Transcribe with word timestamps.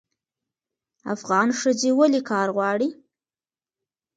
افغان 1.13 1.47
ښځې 1.59 1.89
ولې 1.99 2.21
کار 2.29 2.47
غواړي؟ 2.55 2.89